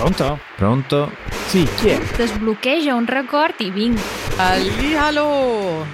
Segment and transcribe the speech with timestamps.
[0.00, 0.38] Pronto?
[0.56, 1.12] Pronto?
[1.48, 2.00] Sì, chi è?
[2.24, 4.00] Sbloccheggia un record i vinc.
[4.36, 5.84] Hallihallo!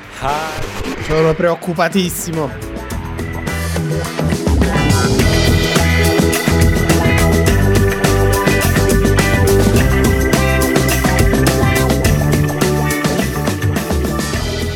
[1.09, 2.49] Sono preoccupatissimo.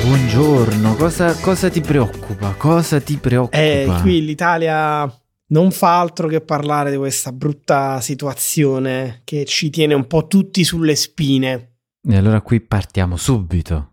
[0.02, 2.54] Buongiorno, cosa, cosa ti preoccupa?
[2.58, 3.56] Cosa ti preoccupa?
[3.56, 5.08] Eh, qui l'Italia
[5.50, 10.64] non fa altro che parlare di questa brutta situazione che ci tiene un po' tutti
[10.64, 11.76] sulle spine.
[12.02, 13.92] E allora qui partiamo subito.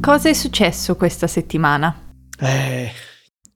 [0.00, 2.14] Cosa è successo questa settimana?
[2.38, 2.90] Eh,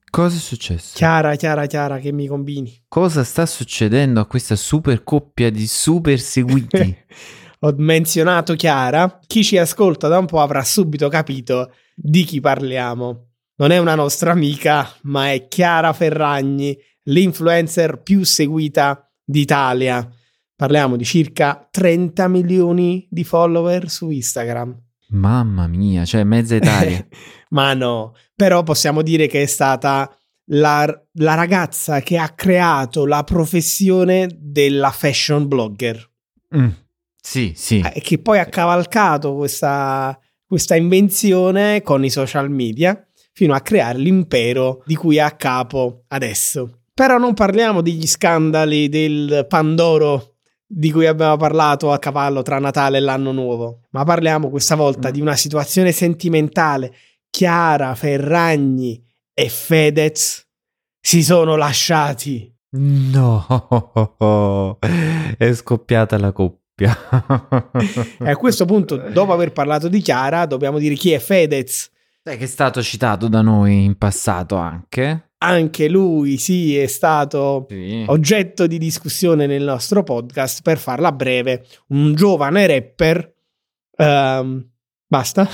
[0.09, 0.91] Cosa è successo?
[0.93, 2.83] Chiara, Chiara, Chiara, che mi combini?
[2.87, 6.97] Cosa sta succedendo a questa super coppia di super seguiti?
[7.61, 9.19] Ho menzionato Chiara.
[9.25, 13.27] Chi ci ascolta da un po' avrà subito capito di chi parliamo.
[13.55, 20.09] Non è una nostra amica, ma è Chiara Ferragni, l'influencer più seguita d'Italia.
[20.55, 24.81] Parliamo di circa 30 milioni di follower su Instagram.
[25.09, 27.05] Mamma mia, cioè mezza Italia.
[27.49, 30.09] ma no, però possiamo dire che è stata
[30.47, 36.09] la, la ragazza che ha creato la professione della fashion blogger.
[36.55, 36.69] Mm,
[37.21, 37.79] sì, sì.
[37.93, 40.17] E che poi ha cavalcato questa,
[40.53, 46.03] questa invenzione con i social media fino a creare l'impero di cui è a capo
[46.09, 46.81] adesso.
[46.93, 52.97] Però non parliamo degli scandali del Pandoro di cui abbiamo parlato a cavallo tra Natale
[52.97, 56.93] e l'anno nuovo, ma parliamo questa volta di una situazione sentimentale.
[57.31, 60.47] Chiara, Ferragni e Fedez
[60.99, 62.55] si sono lasciati.
[62.75, 64.77] No,
[65.35, 66.62] è scoppiata la coppia.
[68.19, 71.89] e a questo punto, dopo aver parlato di Chiara, dobbiamo dire chi è Fedez.
[72.23, 75.31] Sai che è stato citato da noi in passato anche.
[75.39, 78.05] Anche lui, sì, è stato Sì.
[78.07, 80.61] oggetto di discussione nel nostro podcast.
[80.61, 83.31] Per farla breve, un giovane rapper.
[83.97, 84.65] ehm,
[85.05, 85.47] basta?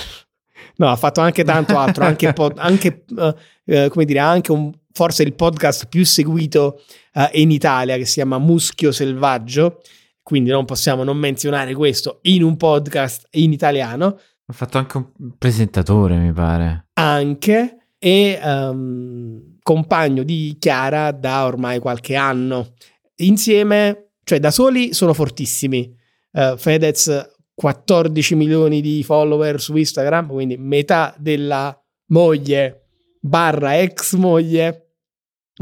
[0.76, 3.36] No, ha fatto anche tanto altro, anche, po- anche eh,
[3.66, 6.82] eh, come dire, anche un, forse il podcast più seguito
[7.14, 9.82] eh, in Italia che si chiama Muschio Selvaggio.
[10.30, 14.20] Quindi non possiamo non menzionare questo in un podcast in italiano.
[14.46, 15.08] Ha fatto anche un
[15.40, 16.90] presentatore, mi pare.
[16.94, 22.74] Anche e ehm, compagno di Chiara da ormai qualche anno.
[23.22, 25.92] Insieme, cioè da soli, sono fortissimi.
[26.32, 31.76] Eh, Fedez 14 milioni di follower su Instagram, quindi metà della
[32.10, 34.92] moglie barra ex moglie,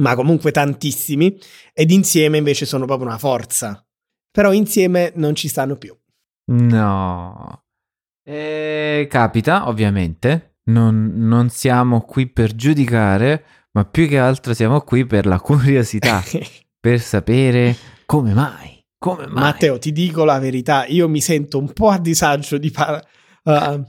[0.02, 1.40] ma comunque tantissimi.
[1.74, 3.82] Ed insieme invece sono proprio una forza.
[4.38, 5.98] Però insieme non ci stanno più.
[6.52, 7.64] No.
[8.24, 10.58] Eh, capita, ovviamente.
[10.66, 16.22] Non, non siamo qui per giudicare, ma più che altro siamo qui per la curiosità,
[16.80, 18.80] per sapere come mai.
[19.00, 19.42] Come mai?
[19.42, 23.04] Matteo, ti dico la verità, io mi sento un po' a disagio di par-
[23.44, 23.84] uh,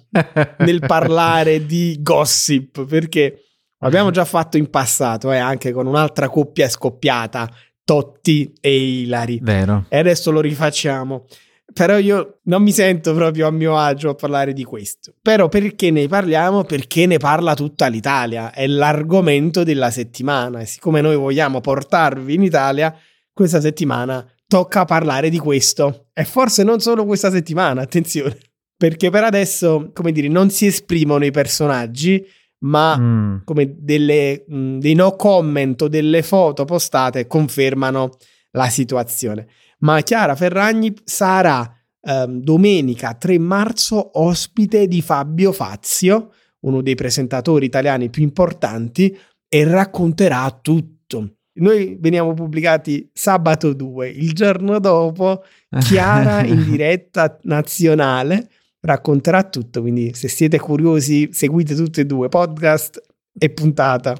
[0.65, 3.43] nel parlare di gossip perché
[3.81, 7.47] abbiamo già fatto in passato, eh, anche con un'altra coppia scoppiata,
[7.89, 9.39] Totti e Ilari.
[9.41, 9.87] Vero.
[9.89, 11.25] E adesso lo rifacciamo.
[11.73, 15.15] Però io non mi sento proprio a mio agio a parlare di questo.
[15.23, 16.65] Però perché ne parliamo?
[16.65, 18.53] Perché ne parla tutta l'Italia.
[18.53, 20.61] È l'argomento della settimana.
[20.61, 22.95] E siccome noi vogliamo portarvi in Italia,
[23.33, 26.09] questa settimana tocca parlare di questo.
[26.13, 28.37] E forse non solo questa settimana, attenzione.
[28.77, 32.23] Perché per adesso, come dire, non si esprimono i personaggi,
[32.61, 33.37] ma Mm.
[33.45, 38.11] come delle, mh, dei no comment o delle foto postate confermano
[38.53, 39.47] la situazione.
[39.81, 47.67] Ma Chiara Ferragni sarà ehm, domenica 3 marzo ospite di Fabio Fazio, uno dei presentatori
[47.67, 49.17] italiani più importanti,
[49.49, 51.35] e racconterà tutto.
[51.59, 55.43] Noi veniamo pubblicati sabato 2, il giorno dopo
[55.81, 58.49] Chiara in diretta nazionale
[58.81, 63.01] racconterà tutto, quindi se siete curiosi seguite tutti e due, podcast
[63.37, 64.15] e puntata.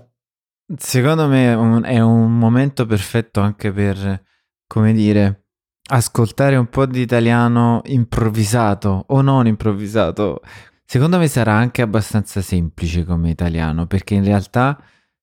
[0.77, 4.23] Secondo me è un, è un momento perfetto anche per,
[4.67, 5.47] come dire,
[5.91, 10.41] ascoltare un po' di italiano improvvisato o non improvvisato.
[10.85, 14.79] Secondo me sarà anche abbastanza semplice come italiano, perché in realtà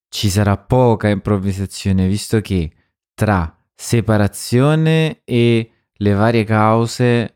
[0.09, 2.71] ci sarà poca improvvisazione, visto che
[3.13, 7.34] tra separazione e le varie cause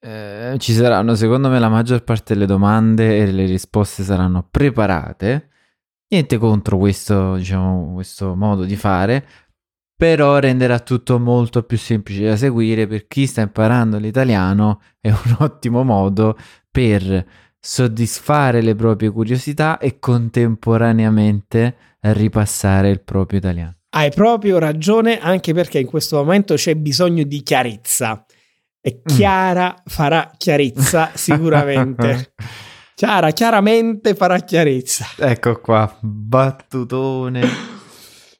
[0.00, 5.48] eh, ci saranno, secondo me, la maggior parte delle domande e le risposte saranno preparate.
[6.08, 9.24] Niente contro questo, diciamo, questo modo di fare,
[9.94, 15.36] però renderà tutto molto più semplice da seguire per chi sta imparando l'italiano, è un
[15.40, 16.36] ottimo modo
[16.70, 17.26] per
[17.60, 23.76] soddisfare le proprie curiosità e contemporaneamente ripassare il proprio italiano.
[23.90, 28.24] Hai proprio ragione, anche perché in questo momento c'è bisogno di chiarezza.
[28.82, 32.32] E Chiara farà chiarezza sicuramente.
[32.94, 35.06] Chiara chiaramente farà chiarezza.
[35.18, 37.46] Ecco qua, battutone.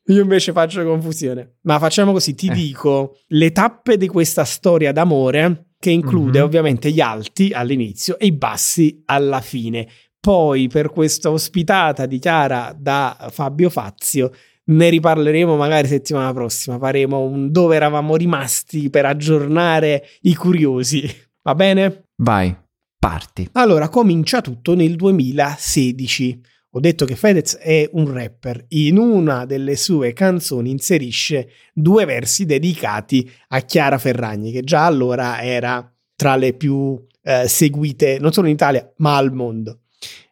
[0.06, 1.58] Io invece faccio confusione.
[1.62, 2.52] Ma facciamo così, ti Eh.
[2.54, 6.44] dico le tappe di questa storia d'amore che include Mhm.
[6.44, 9.86] ovviamente gli alti all'inizio e i bassi alla fine.
[10.18, 14.30] Poi per questa ospitata di Chiara da Fabio Fazio
[14.70, 21.08] ne riparleremo magari settimana prossima, faremo un dove eravamo rimasti per aggiornare i curiosi.
[21.42, 22.04] Va bene?
[22.16, 22.54] Vai,
[22.98, 23.48] parti.
[23.52, 26.40] Allora, comincia tutto nel 2016.
[26.72, 28.64] Ho detto che Fedez è un rapper.
[28.68, 35.42] In una delle sue canzoni inserisce due versi dedicati a Chiara Ferragni, che già allora
[35.42, 39.79] era tra le più eh, seguite non solo in Italia, ma al mondo.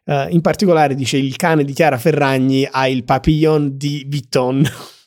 [0.05, 4.65] Eh, in particolare dice il cane di Chiara Ferragni ha il papillon di Vuitton.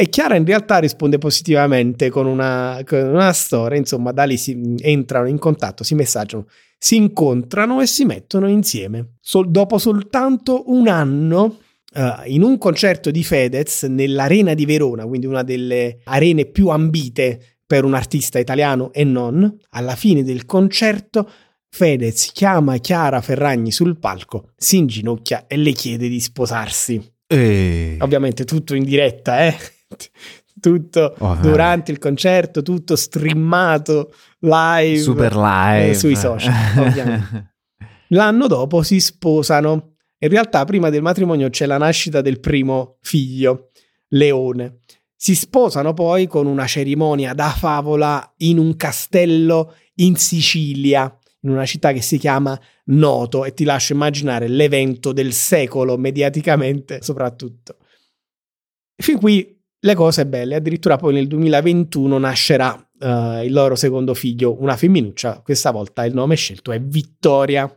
[0.00, 4.76] E Chiara in realtà risponde positivamente con una, con una storia, insomma, da lì si
[4.78, 6.46] entrano in contatto, si messaggiano,
[6.78, 9.14] si incontrano e si mettono insieme.
[9.20, 11.58] Sol- dopo soltanto un anno,
[11.92, 17.56] eh, in un concerto di Fedez nell'Arena di Verona, quindi una delle arene più ambite
[17.66, 21.28] per un artista italiano e non, alla fine del concerto
[21.78, 27.00] Fedez chiama Chiara Ferragni sul palco, si inginocchia e le chiede di sposarsi.
[27.24, 27.96] E...
[28.00, 29.56] Ovviamente tutto in diretta, eh?
[30.60, 34.98] tutto Oh, durante il concerto, tutto streamato live.
[34.98, 35.90] Super live.
[35.90, 36.52] eh, sui social,
[36.84, 37.54] ovviamente.
[38.08, 39.98] L'anno dopo si sposano.
[40.18, 43.68] In realtà, prima del matrimonio c'è la nascita del primo figlio,
[44.08, 44.78] Leone.
[45.14, 51.16] Si sposano poi con una cerimonia da favola in un castello in Sicilia,
[51.48, 57.00] in una città che si chiama Noto, e ti lascio immaginare l'evento del secolo mediaticamente,
[57.02, 57.76] soprattutto.
[59.00, 64.60] Fin qui le cose belle, addirittura poi nel 2021 nascerà eh, il loro secondo figlio,
[64.60, 67.70] una femminuccia, questa volta il nome scelto è Vittoria.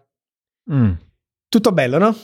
[0.72, 0.92] Mm.
[1.48, 2.16] Tutto bello, no?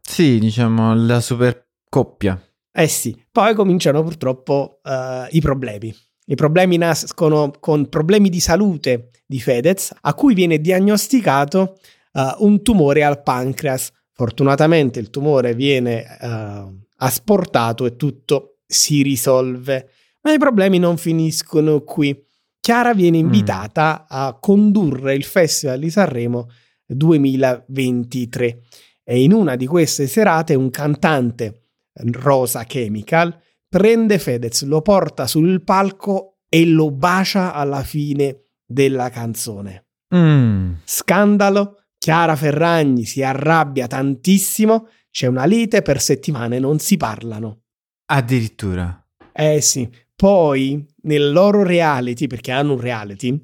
[0.00, 2.40] Sì, diciamo la super coppia.
[2.72, 5.94] Eh sì, poi cominciano purtroppo eh, i problemi.
[6.28, 11.78] I problemi nascono con problemi di salute di Fedez, a cui viene diagnosticato
[12.12, 13.92] eh, un tumore al pancreas.
[14.12, 16.64] Fortunatamente il tumore viene eh,
[16.96, 19.90] asportato e tutto si risolve.
[20.22, 22.24] Ma i problemi non finiscono qui.
[22.58, 26.48] Chiara viene invitata a condurre il Festival di Sanremo
[26.86, 28.60] 2023
[29.04, 33.40] e in una di queste serate un cantante, Rosa Chemical,
[33.76, 39.88] prende Fedez, lo porta sul palco e lo bacia alla fine della canzone.
[40.14, 40.76] Mm.
[40.82, 47.64] Scandalo, Chiara Ferragni si arrabbia tantissimo, c'è una lite per settimane, non si parlano.
[48.06, 48.98] Addirittura.
[49.30, 53.38] Eh sì, poi nel loro reality, perché hanno un reality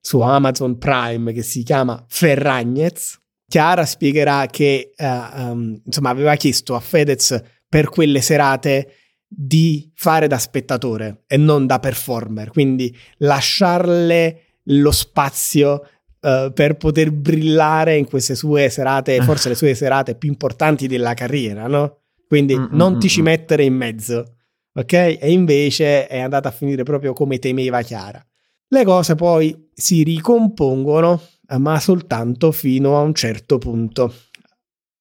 [0.00, 6.74] su Amazon Prime che si chiama Ferragnez, Chiara spiegherà che eh, um, insomma aveva chiesto
[6.74, 7.38] a Fedez
[7.68, 8.92] per quelle serate
[9.28, 15.82] di fare da spettatore e non da performer, quindi lasciarle lo spazio
[16.20, 21.14] uh, per poter brillare in queste sue serate, forse le sue serate più importanti della
[21.14, 21.98] carriera, no?
[22.26, 23.24] Quindi Mm, non mm, ti ci mm.
[23.24, 24.36] mettere in mezzo,
[24.74, 24.92] ok?
[24.92, 28.22] E invece è andata a finire proprio come temeva Chiara.
[28.70, 31.20] Le cose poi si ricompongono,
[31.58, 34.12] ma soltanto fino a un certo punto.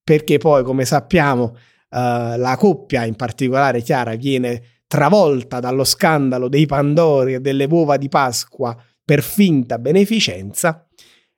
[0.01, 1.57] Perché poi, come sappiamo,
[1.89, 8.09] la coppia, in particolare Chiara, viene travolta dallo scandalo dei Pandori e delle uova di
[8.09, 10.87] Pasqua per finta beneficenza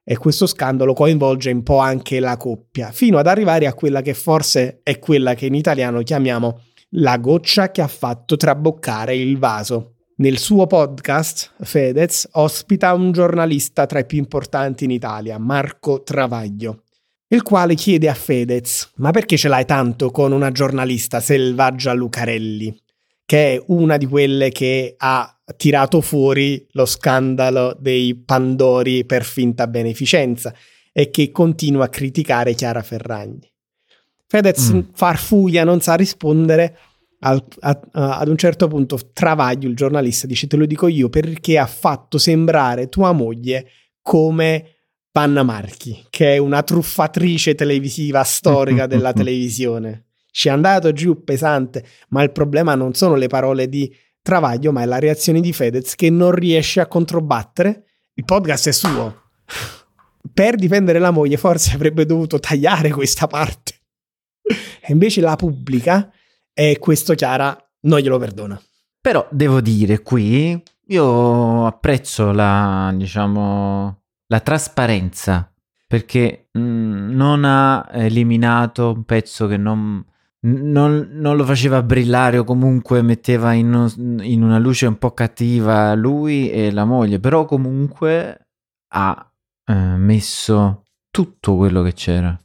[0.04, 4.16] e questo scandalo coinvolge un po' anche la coppia, fino ad arrivare a quella che
[4.16, 6.62] forse è quella che in italiano chiamiamo
[6.94, 9.98] la goccia che ha fatto traboccare il vaso.
[10.16, 16.86] Nel suo podcast, Fedez ospita un giornalista tra i più importanti in Italia, Marco Travaglio,
[17.30, 22.76] il quale chiede a Fedez: Ma perché ce l'hai tanto con una giornalista selvaggia Lucarelli?
[23.26, 29.68] Che è una di quelle che ha tirato fuori lo scandalo dei Pandori per finta
[29.68, 30.54] beneficenza
[30.92, 33.48] e che continua a criticare Chiara Ferragni.
[34.28, 34.80] Fedez Mm.
[34.94, 36.78] farfuglia, non sa rispondere.
[37.22, 41.10] Al- a- a- ad un certo punto Travaglio, il giornalista, dice: Te lo dico io
[41.10, 43.68] perché ha fatto sembrare tua moglie
[44.02, 44.79] come
[45.20, 50.06] Panna Marchi, che è una truffatrice televisiva storica della televisione.
[50.32, 54.82] Ci è andato giù pesante, ma il problema non sono le parole di Travaglio, ma
[54.82, 57.84] è la reazione di Fedez che non riesce a controbattere.
[58.14, 59.24] Il podcast è suo.
[60.34, 63.74] Per difendere la moglie, forse avrebbe dovuto tagliare questa parte.
[64.42, 66.10] E invece la pubblica
[66.54, 68.62] e questo Chiara non glielo perdona.
[69.02, 74.00] Però devo dire qui, io apprezzo la, diciamo,
[74.30, 75.52] la trasparenza
[75.90, 80.06] perché mh, mm, non ha eliminato un pezzo che non,
[80.42, 85.96] non, non, lo faceva brillare o comunque metteva in, in, una luce un po' cattiva
[85.96, 88.50] lui e la moglie, però comunque
[88.94, 89.34] ha
[89.66, 92.40] eh, messo tutto quello che c'era.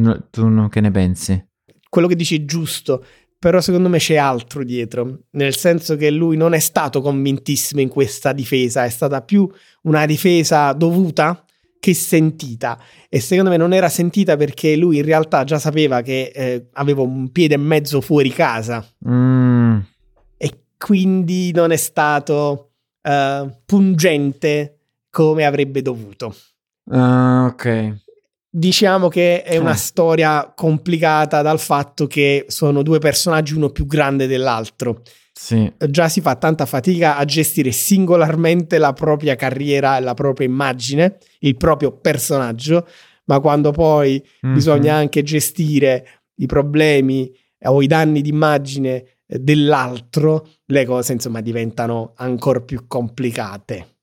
[0.00, 1.48] No, tu non, che ne pensi?
[1.88, 3.04] Quello che dici è giusto,
[3.44, 7.90] però secondo me c'è altro dietro, nel senso che lui non è stato convintissimo in
[7.90, 9.46] questa difesa, è stata più
[9.82, 11.44] una difesa dovuta
[11.78, 16.32] che sentita e secondo me non era sentita perché lui in realtà già sapeva che
[16.34, 19.78] eh, aveva un piede e mezzo fuori casa mm.
[20.38, 22.70] e quindi non è stato
[23.02, 24.78] uh, pungente
[25.10, 26.34] come avrebbe dovuto.
[26.84, 28.03] Uh, ok.
[28.56, 29.76] Diciamo che è una eh.
[29.76, 35.02] storia complicata dal fatto che sono due personaggi, uno più grande dell'altro.
[35.32, 35.72] Sì.
[35.76, 41.18] Già si fa tanta fatica a gestire singolarmente la propria carriera e la propria immagine,
[41.40, 42.86] il proprio personaggio,
[43.24, 44.54] ma quando poi mm-hmm.
[44.54, 47.28] bisogna anche gestire i problemi
[47.64, 53.96] o i danni d'immagine dell'altro, le cose insomma diventano ancora più complicate.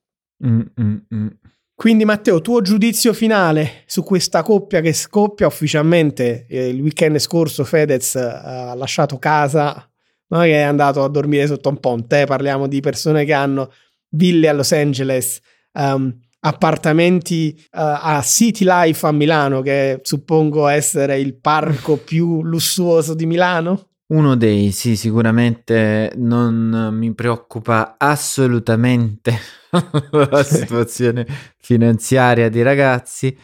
[0.45, 1.37] Mm-mm.
[1.81, 7.63] Quindi Matteo, tuo giudizio finale su questa coppia che scoppia ufficialmente eh, il weekend scorso
[7.63, 9.89] Fedez ha lasciato casa,
[10.27, 12.25] non è che è andato a dormire sotto un ponte, eh?
[12.25, 13.71] parliamo di persone che hanno
[14.09, 15.39] ville a Los Angeles,
[15.71, 23.15] um, appartamenti uh, a City Life a Milano, che suppongo essere il parco più lussuoso
[23.15, 23.90] di Milano.
[24.11, 29.33] Uno dei, sì, sicuramente non mi preoccupa assolutamente
[30.11, 31.25] la situazione
[31.57, 33.37] finanziaria dei ragazzi.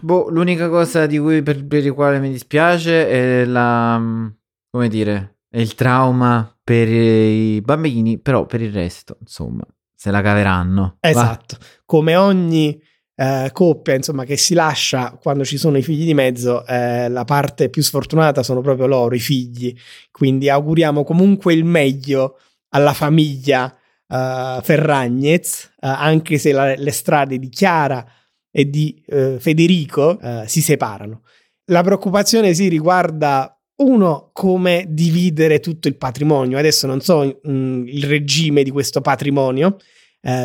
[0.00, 4.00] Boh, l'unica cosa di cui per, per il quale mi dispiace è la
[4.74, 10.20] come dire, è il trauma per i bambini, però per il resto, insomma, se la
[10.20, 10.96] caveranno.
[10.98, 11.56] Esatto.
[11.60, 11.66] Va.
[11.84, 12.82] Come ogni
[13.16, 17.24] eh, coppia, insomma, che si lascia quando ci sono i figli di mezzo, eh, la
[17.24, 19.74] parte più sfortunata sono proprio loro, i figli.
[20.10, 22.38] Quindi auguriamo comunque il meglio
[22.70, 23.72] alla famiglia
[24.08, 28.04] uh, Ferragnez, uh, anche se la, le strade di Chiara
[28.50, 31.22] e di uh, Federico si separano.
[31.66, 36.58] La preoccupazione si riguarda uno come dividere tutto il patrimonio.
[36.58, 39.78] Adesso non so mh, mm, il regime di questo patrimonio,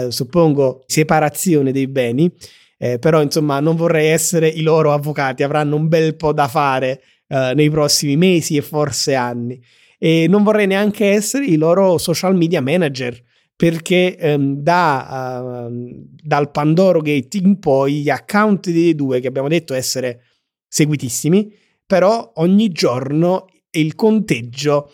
[0.09, 2.31] suppongo separazione dei beni,
[2.77, 7.01] eh, però insomma non vorrei essere i loro avvocati, avranno un bel po' da fare
[7.27, 9.61] eh, nei prossimi mesi e forse anni.
[9.97, 13.21] E non vorrei neanche essere i loro social media manager,
[13.55, 19.49] perché ehm, da, uh, dal Pandoro Gate in poi gli account dei due, che abbiamo
[19.49, 20.21] detto essere
[20.65, 21.53] seguitissimi,
[21.85, 24.93] però ogni giorno il conteggio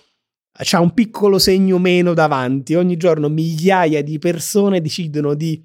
[0.57, 5.63] c'ha un piccolo segno meno davanti, ogni giorno migliaia di persone decidono di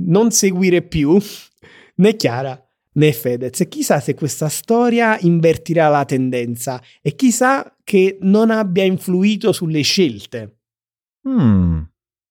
[0.00, 1.18] non seguire più
[1.96, 3.60] né Chiara né Fedez.
[3.60, 9.82] E chissà se questa storia invertirà la tendenza e chissà che non abbia influito sulle
[9.82, 10.58] scelte.
[11.28, 11.80] Mm.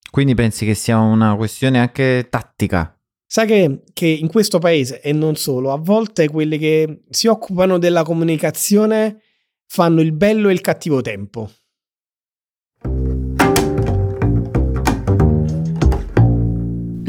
[0.10, 2.98] Quindi pensi che sia una questione anche tattica?
[3.30, 7.77] Sai che, che, in questo paese, e non solo, a volte quelli che si occupano
[7.77, 9.22] della comunicazione
[9.66, 11.51] fanno il bello e il cattivo tempo.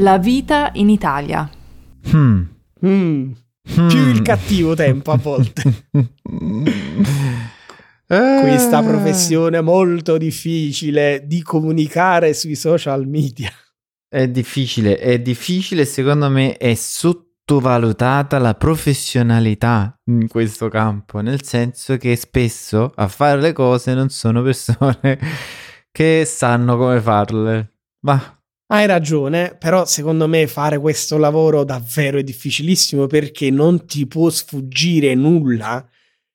[0.01, 1.51] La vita in Italia.
[2.13, 2.43] Hmm.
[2.87, 3.33] Mm.
[3.81, 3.89] Mm.
[3.89, 5.89] Più il cattivo tempo a volte.
[8.07, 8.85] questa eh.
[8.85, 13.51] professione molto difficile di comunicare sui social media.
[14.09, 21.97] È difficile, è difficile, secondo me è sottovalutata la professionalità in questo campo, nel senso
[21.97, 25.19] che spesso a fare le cose non sono persone
[25.91, 27.73] che sanno come farle.
[28.03, 28.38] Ma
[28.71, 34.29] hai ragione, però secondo me fare questo lavoro davvero è difficilissimo perché non ti può
[34.29, 35.87] sfuggire nulla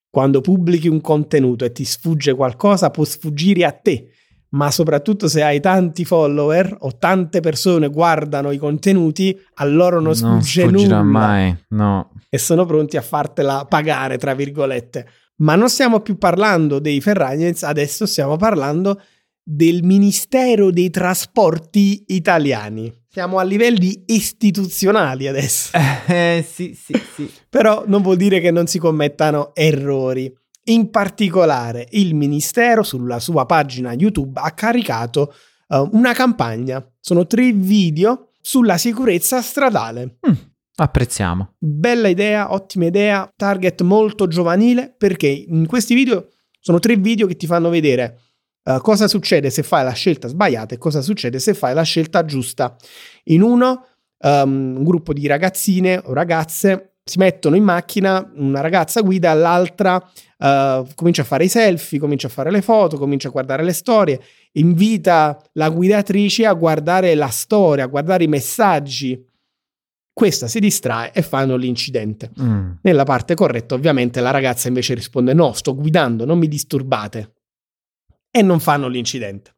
[0.09, 4.09] quando pubblichi un contenuto e ti sfugge qualcosa, può sfuggire a te,
[4.49, 10.13] ma soprattutto se hai tanti follower o tante persone guardano i contenuti, a loro non,
[10.19, 11.01] non sfugge nulla.
[11.01, 12.11] mai, no.
[12.29, 15.07] E sono pronti a fartela pagare, tra virgolette.
[15.37, 19.01] Ma non stiamo più parlando dei Ferragnez, adesso stiamo parlando
[19.43, 22.91] del Ministero dei Trasporti italiani.
[23.09, 25.77] Siamo a livelli istituzionali adesso.
[26.05, 27.31] Eh, sì, sì, sì.
[27.49, 30.31] Però non vuol dire che non si commettano errori.
[30.65, 35.33] In particolare, il Ministero sulla sua pagina YouTube ha caricato
[35.67, 36.85] uh, una campagna.
[36.99, 40.17] Sono tre video sulla sicurezza stradale.
[40.27, 40.33] Mm,
[40.75, 41.53] apprezziamo.
[41.57, 46.27] Bella idea, ottima idea, target molto giovanile perché in questi video
[46.59, 48.32] sono tre video che ti fanno vedere
[48.63, 52.25] uh, cosa succede se fai la scelta sbagliata e cosa succede se fai la scelta
[52.25, 52.75] giusta.
[53.25, 53.85] In uno,
[54.19, 59.95] um, un gruppo di ragazzine o ragazze si mettono in macchina, una ragazza guida, l'altra
[59.95, 63.73] uh, comincia a fare i selfie, comincia a fare le foto, comincia a guardare le
[63.73, 64.21] storie,
[64.53, 69.21] invita la guidatrice a guardare la storia, a guardare i messaggi.
[70.13, 72.29] Questa si distrae e fanno l'incidente.
[72.39, 72.71] Mm.
[72.83, 77.33] Nella parte corretta, ovviamente, la ragazza invece risponde: No, sto guidando, non mi disturbate.
[78.35, 79.57] E non fanno l'incidente.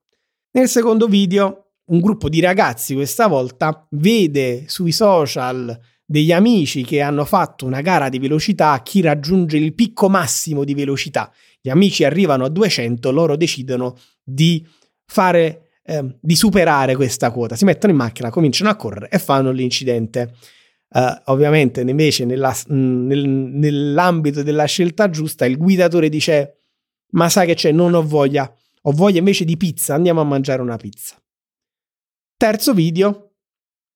[0.52, 7.00] Nel secondo video, un gruppo di ragazzi questa volta vede sui social degli amici che
[7.00, 11.32] hanno fatto una gara di velocità a chi raggiunge il picco massimo di velocità.
[11.62, 14.68] Gli amici arrivano a 200, loro decidono di
[15.06, 17.56] fare eh, di superare questa quota.
[17.56, 20.34] Si mettono in macchina, cominciano a correre e fanno l'incidente.
[20.90, 26.58] Uh, ovviamente, invece, nella, nel, nell'ambito della scelta giusta, il guidatore dice:
[27.12, 27.72] Ma sai che c'è?
[27.72, 28.52] Non ho voglia,
[28.88, 31.22] ho voglia invece di pizza, andiamo a mangiare una pizza.
[32.38, 33.36] Terzo video: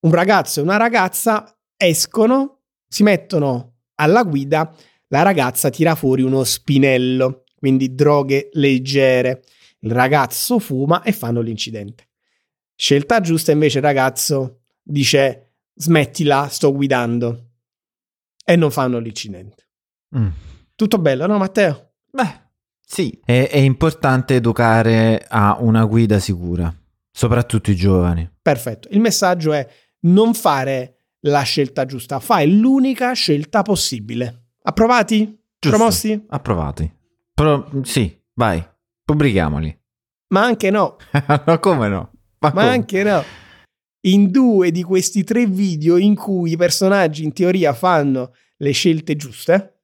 [0.01, 4.75] un ragazzo e una ragazza escono, si mettono alla guida,
[5.07, 9.43] la ragazza tira fuori uno spinello, quindi droghe leggere.
[9.81, 12.09] Il ragazzo fuma e fanno l'incidente.
[12.75, 17.51] Scelta giusta invece il ragazzo dice smettila, sto guidando.
[18.43, 19.67] E non fanno l'incidente.
[20.17, 20.29] Mm.
[20.75, 21.93] Tutto bello, no Matteo?
[22.11, 22.48] Beh,
[22.91, 23.19] sì.
[23.23, 26.73] È, è importante educare a una guida sicura,
[27.11, 28.27] soprattutto i giovani.
[28.41, 28.87] Perfetto.
[28.91, 29.67] Il messaggio è
[30.01, 34.53] non fare la scelta giusta, fai l'unica scelta possibile.
[34.63, 35.25] Approvati?
[35.59, 35.77] Giusto.
[35.77, 36.25] Promossi?
[36.29, 36.91] Approvati.
[37.33, 38.65] Pro- sì, vai,
[39.03, 39.77] pubblichiamoli.
[40.29, 40.97] Ma anche no.
[41.45, 42.11] Ma come no?
[42.39, 42.67] Ma, Ma come?
[42.67, 43.23] anche no.
[44.07, 49.15] In due di questi tre video in cui i personaggi in teoria fanno le scelte
[49.15, 49.78] giuste,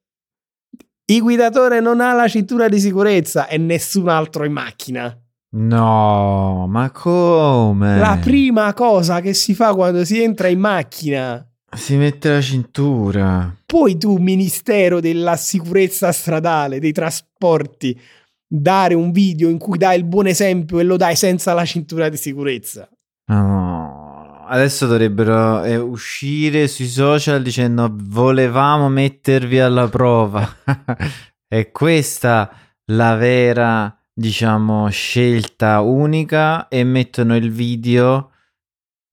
[1.08, 5.16] il guidatore non ha la cintura di sicurezza e nessun altro in macchina.
[5.58, 7.98] No, ma come?
[7.98, 11.48] La prima cosa che si fa quando si entra in macchina.
[11.74, 13.56] Si mette la cintura.
[13.66, 18.00] Poi tu, Ministero della Sicurezza Stradale, dei Trasporti,
[18.48, 22.10] dare un video in cui dai il buon esempio e lo dai senza la cintura
[22.10, 22.90] di sicurezza.
[23.28, 24.05] No,
[24.48, 30.48] adesso dovrebbero eh, uscire sui social dicendo volevamo mettervi alla prova.
[31.48, 32.52] È questa
[32.86, 38.32] la vera diciamo, scelta unica e mettono il video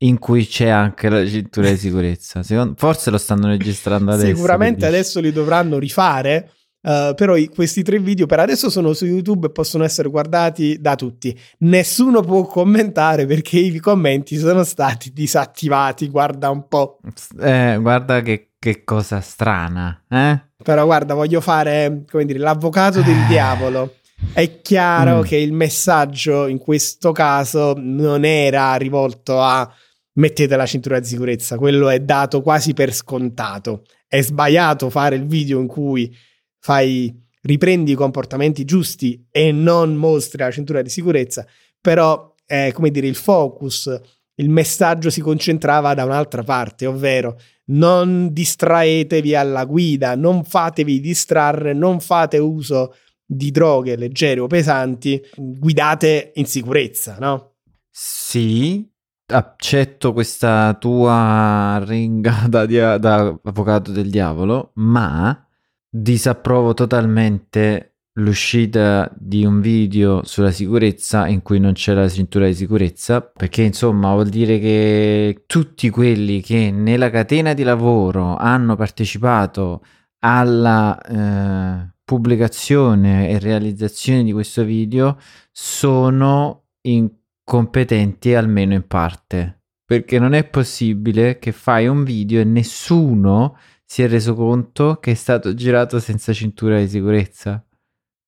[0.02, 2.42] in cui c'è anche la cintura di sicurezza.
[2.42, 4.34] Secondo, forse lo stanno registrando adesso.
[4.34, 6.52] Sicuramente adesso li dovranno rifare.
[6.82, 10.80] Uh, però i, questi tre video per adesso sono su YouTube e possono essere guardati
[10.80, 11.36] da tutti.
[11.58, 16.08] Nessuno può commentare perché i commenti sono stati disattivati.
[16.08, 16.98] Guarda un po'.
[17.40, 20.02] Eh, guarda che, che cosa strana.
[20.08, 20.40] Eh?
[20.62, 23.26] Però guarda, voglio fare, come dire, l'avvocato del eh.
[23.28, 23.94] diavolo.
[24.32, 25.22] È chiaro mm.
[25.22, 29.68] che il messaggio in questo caso non era rivolto a
[30.14, 33.84] mettete la cintura di sicurezza, quello è dato quasi per scontato.
[34.06, 36.14] È sbagliato fare il video in cui
[36.62, 41.44] fai riprendi i comportamenti giusti e non mostri la cintura di sicurezza,
[41.80, 44.00] però è come dire il focus,
[44.36, 51.72] il messaggio si concentrava da un'altra parte, ovvero non distraetevi alla guida, non fatevi distrarre,
[51.72, 52.94] non fate uso
[53.26, 57.54] di droghe leggere o pesanti, guidate in sicurezza, no?
[57.90, 58.88] Sì,
[59.26, 65.46] accetto questa tua ringata da, da avvocato del diavolo, ma
[65.94, 72.54] disapprovo totalmente l'uscita di un video sulla sicurezza in cui non c'è la cintura di
[72.54, 79.82] sicurezza perché insomma vuol dire che tutti quelli che nella catena di lavoro hanno partecipato
[80.20, 85.18] alla eh, pubblicazione e realizzazione di questo video
[85.50, 89.62] sono incompetenti almeno in parte.
[89.84, 93.58] Perché non è possibile che fai un video e nessuno
[93.92, 97.62] si è reso conto che è stato girato senza cintura di sicurezza.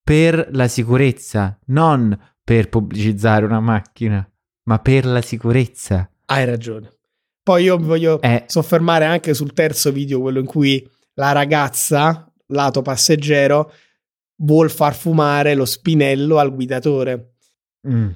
[0.05, 4.31] Per la sicurezza, non per pubblicizzare una macchina,
[4.65, 6.07] ma per la sicurezza.
[6.27, 6.93] Hai ragione.
[7.43, 8.45] Poi io mi voglio eh.
[8.47, 13.73] soffermare anche sul terzo video, quello in cui la ragazza lato passeggero,
[14.43, 17.37] vuol far fumare lo spinello al guidatore.
[17.89, 18.11] Mm.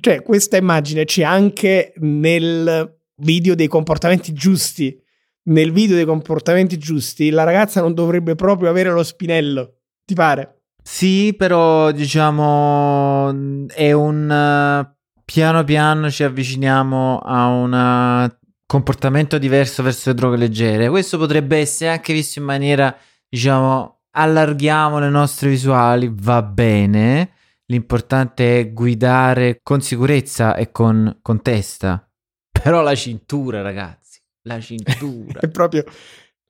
[0.00, 4.98] Cioè, questa immagine c'è anche nel video dei comportamenti giusti.
[5.46, 9.80] Nel video dei comportamenti giusti, la ragazza non dovrebbe proprio avere lo spinello.
[10.04, 10.62] Ti pare?
[10.82, 13.28] Sì, però diciamo
[13.68, 20.88] è un uh, piano piano ci avviciniamo a un comportamento diverso verso le droghe leggere.
[20.88, 22.94] Questo potrebbe essere anche visto in maniera
[23.28, 27.32] diciamo, allarghiamo le nostre visuali, va bene,
[27.66, 32.06] l'importante è guidare con sicurezza e con, con testa.
[32.62, 34.03] Però la cintura, ragazzi,
[34.44, 35.40] la cintura.
[35.40, 35.84] È proprio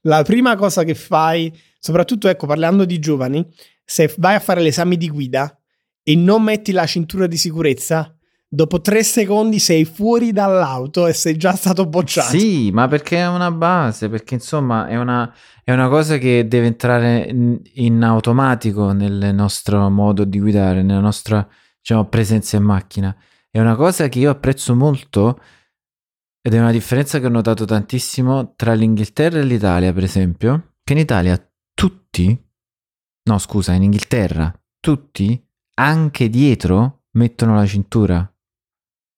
[0.03, 3.47] la prima cosa che fai, soprattutto ecco, parlando di giovani,
[3.85, 5.59] se vai a fare l'esame di guida
[6.03, 8.15] e non metti la cintura di sicurezza,
[8.47, 12.39] dopo tre secondi sei fuori dall'auto e sei già stato bocciato.
[12.39, 16.67] Sì, ma perché è una base, perché insomma è una, è una cosa che deve
[16.67, 21.47] entrare in, in automatico nel nostro modo di guidare, nella nostra
[21.81, 23.15] diciamo, presenza in macchina.
[23.51, 25.41] È una cosa che io apprezzo molto
[26.47, 30.93] ed è una differenza che ho notato tantissimo tra l'Inghilterra e l'Italia, per esempio, che
[30.93, 32.39] in Italia tutti,
[33.31, 35.43] no scusa, in Inghilterra tutti,
[35.77, 38.31] anche dietro, mettono la cintura.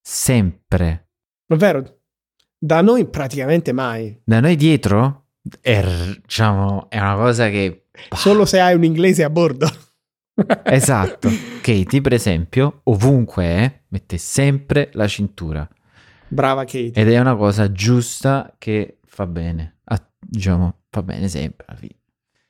[0.01, 1.09] Sempre.
[1.49, 2.03] Vero,
[2.57, 4.23] da noi praticamente mai.
[4.25, 5.83] Da noi dietro è,
[6.23, 7.89] diciamo, è una cosa che...
[8.15, 9.67] Solo se hai un inglese a bordo.
[10.63, 11.29] esatto.
[11.61, 15.69] Katie, per esempio, ovunque è, mette sempre la cintura.
[16.29, 16.93] Brava Katie.
[16.93, 19.79] Ed è una cosa giusta che fa bene.
[19.85, 21.95] Ah, diciamo, fa bene sempre alla fine.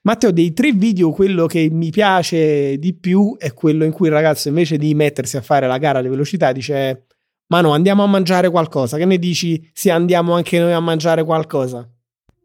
[0.02, 4.12] Matteo, dei tre video, quello che mi piace di più è quello in cui il
[4.12, 7.06] ragazzo, invece di mettersi a fare la gara di velocità, dice:
[7.48, 8.96] Ma no, andiamo a mangiare qualcosa.
[8.96, 9.68] Che ne dici?
[9.72, 11.88] Sì, andiamo anche noi a mangiare qualcosa.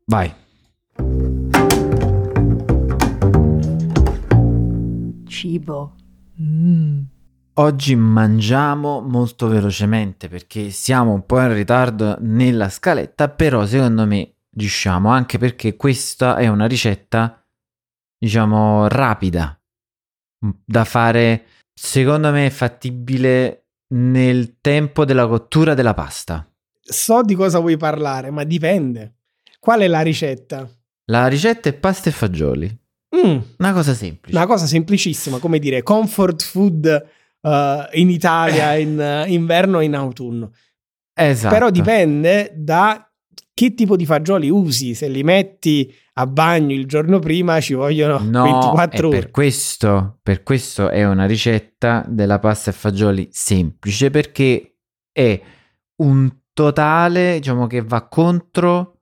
[0.05, 0.33] Vai.
[5.27, 5.95] Cibo.
[6.41, 7.01] Mm.
[7.55, 14.35] Oggi mangiamo molto velocemente perché siamo un po' in ritardo nella scaletta, però secondo me
[14.55, 17.43] riusciamo anche perché questa è una ricetta,
[18.17, 19.59] diciamo, rapida
[20.65, 26.49] da fare, secondo me fattibile nel tempo della cottura della pasta.
[26.79, 29.15] So di cosa vuoi parlare, ma dipende.
[29.59, 30.67] Qual è la ricetta?
[31.11, 32.79] La ricetta è pasta e fagioli.
[33.13, 34.35] Mm, Una cosa semplice.
[34.37, 37.09] una cosa semplicissima, come dire, comfort food
[37.41, 37.49] uh,
[37.93, 40.51] in Italia in uh, inverno e in autunno.
[41.13, 41.53] Esatto.
[41.53, 43.11] Però dipende da
[43.53, 44.95] che tipo di fagioli usi.
[44.95, 49.19] Se li metti a bagno il giorno prima ci vogliono No, 24 e ore.
[49.19, 54.77] per questo, per questo è una ricetta della pasta e fagioli semplice perché
[55.11, 55.39] è
[55.97, 59.01] un totale, diciamo che va contro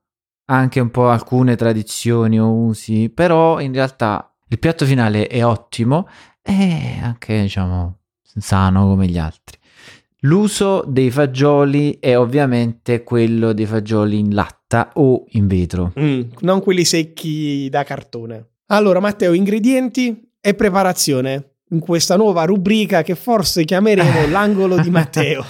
[0.50, 6.08] anche un po' alcune tradizioni o usi, però in realtà il piatto finale è ottimo
[6.42, 7.99] e anche, diciamo,
[8.36, 9.58] sano come gli altri.
[10.24, 15.92] L'uso dei fagioli è ovviamente quello dei fagioli in latta o in vetro.
[15.98, 18.48] Mm, non quelli secchi da cartone.
[18.66, 25.44] Allora, Matteo, ingredienti e preparazione in questa nuova rubrica che forse chiameremo l'angolo di Matteo.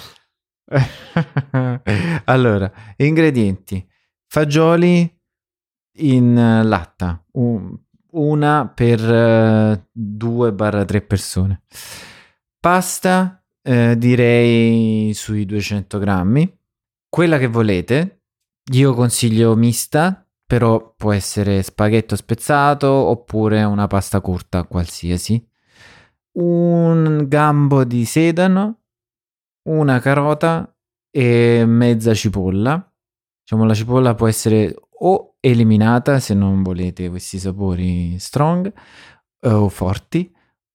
[2.25, 3.85] allora, ingredienti:
[4.27, 5.19] fagioli
[5.97, 7.77] in eh, latta, un-
[8.11, 11.63] una per 2-3 persone.
[12.61, 16.59] Pasta, eh, direi sui 200 grammi.
[17.09, 18.21] Quella che volete,
[18.73, 25.43] io consiglio mista, però può essere spaghetto spezzato oppure una pasta corta qualsiasi.
[26.33, 28.81] Un gambo di sedano,
[29.67, 30.71] una carota
[31.09, 32.93] e mezza cipolla.
[33.41, 38.71] Diciamo la cipolla può essere o eliminata se non volete questi sapori strong
[39.39, 40.31] eh, o forti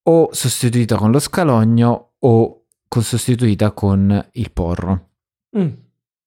[0.08, 5.08] o sostituita con lo scalogno o con- sostituita con il porro.
[5.56, 5.68] Mm.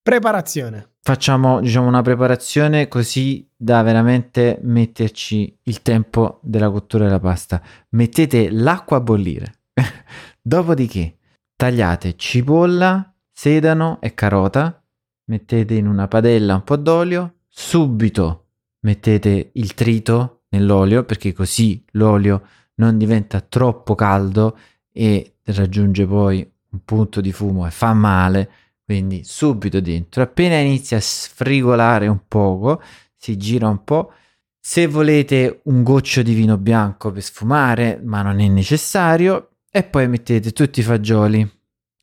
[0.02, 0.94] Preparazione.
[1.02, 7.62] Facciamo diciamo una preparazione così da veramente metterci il tempo della cottura della pasta.
[7.90, 9.60] Mettete l'acqua a bollire.
[10.40, 11.18] Dopodiché
[11.56, 14.82] tagliate cipolla, sedano e carota,
[15.24, 18.46] mettete in una padella un po' d'olio, subito
[18.80, 22.42] mettete il trito nell'olio perché così l'olio
[22.80, 24.58] non diventa troppo caldo
[24.90, 28.50] e raggiunge poi un punto di fumo e fa male,
[28.84, 30.22] quindi subito dentro.
[30.22, 32.82] Appena inizia a sfrigolare un poco,
[33.14, 34.12] si gira un po'.
[34.58, 40.08] Se volete un goccio di vino bianco per sfumare, ma non è necessario, e poi
[40.08, 41.48] mettete tutti i fagioli.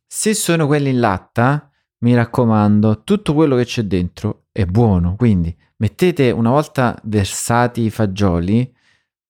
[0.06, 5.56] Se sono quelli in latta, mi raccomando, tutto quello che c'è dentro è buono, quindi
[5.78, 8.74] mettete una volta versati i fagioli,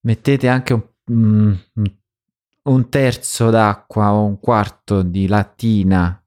[0.01, 1.53] mettete anche un, mm,
[2.63, 6.21] un terzo d'acqua o un quarto di lattina,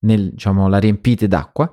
[0.00, 1.72] nel, diciamo, la riempite d'acqua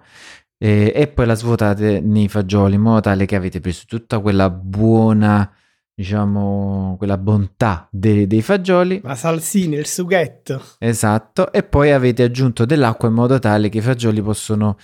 [0.58, 4.50] eh, e poi la svuotate nei fagioli in modo tale che avete preso tutta quella
[4.50, 5.52] buona,
[5.94, 10.62] diciamo, quella bontà de- dei fagioli La salsina, il sughetto.
[10.78, 14.78] Esatto, e poi avete aggiunto dell'acqua in modo tale che i fagioli possono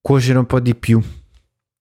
[0.00, 1.02] cuocere un po' di più.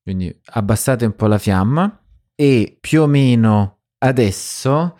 [0.01, 1.99] Quindi abbassate un po' la fiamma
[2.35, 3.74] e più o meno
[4.07, 4.99] adesso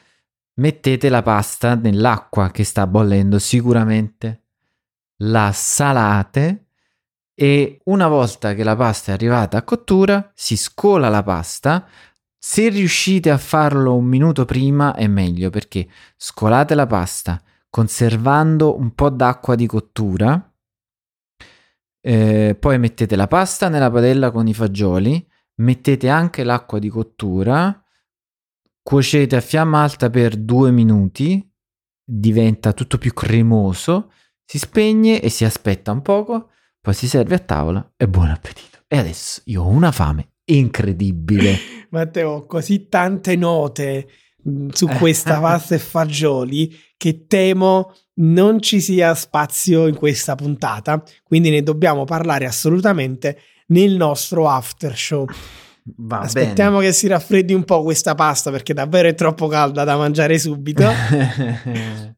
[0.56, 4.44] mettete la pasta nell'acqua che sta bollendo sicuramente,
[5.18, 6.68] la salate
[7.34, 11.88] e una volta che la pasta è arrivata a cottura si scola la pasta.
[12.38, 18.94] Se riuscite a farlo un minuto prima è meglio perché scolate la pasta conservando un
[18.94, 20.54] po' d'acqua di cottura.
[22.00, 27.85] Eh, poi mettete la pasta nella padella con i fagioli, mettete anche l'acqua di cottura
[28.86, 31.44] cuocete a fiamma alta per due minuti,
[32.04, 34.12] diventa tutto più cremoso,
[34.46, 38.78] si spegne e si aspetta un poco, poi si serve a tavola e buon appetito.
[38.88, 41.58] E adesso io ho una fame incredibile.
[41.90, 44.08] Matteo, ho così tante note
[44.48, 51.04] mm, su questa pasta e fagioli che temo non ci sia spazio in questa puntata,
[51.24, 55.26] quindi ne dobbiamo parlare assolutamente nel nostro after show.
[55.98, 56.88] Va Aspettiamo bene.
[56.90, 60.84] che si raffreddi un po' questa pasta perché davvero è troppo calda da mangiare subito.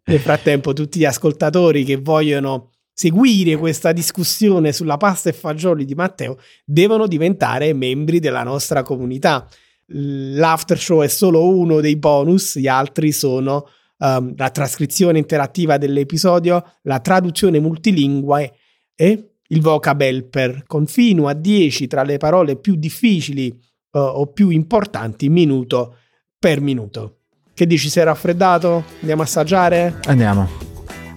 [0.05, 5.95] Nel frattempo, tutti gli ascoltatori che vogliono seguire questa discussione sulla pasta e fagioli di
[5.95, 9.45] Matteo devono diventare membri della nostra comunità.
[9.87, 16.63] L'after show è solo uno dei bonus, gli altri sono um, la trascrizione interattiva dell'episodio,
[16.83, 18.53] la traduzione multilingue
[18.95, 23.49] e il vocab helper con fino a 10 tra le parole più difficili
[23.91, 25.95] uh, o più importanti minuto
[26.39, 27.13] per minuto.
[27.53, 28.83] Che dici, sei raffreddato?
[28.99, 29.99] Andiamo a assaggiare?
[30.05, 30.47] Andiamo.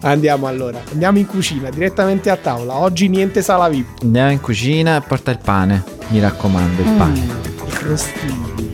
[0.03, 2.77] Andiamo allora, andiamo in cucina, direttamente a tavola.
[2.79, 4.03] Oggi niente sala VIP.
[4.03, 5.85] Andiamo in cucina e porta il pane.
[6.09, 7.21] Mi raccomando, il pane.
[7.21, 7.31] Mm,
[7.67, 8.71] I crostini.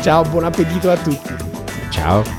[0.00, 1.34] Ciao, buon appetito a tutti.
[1.90, 2.37] Ciao.